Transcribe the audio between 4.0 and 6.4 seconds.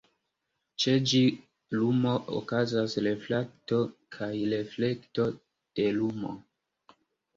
kaj reflekto de lumo.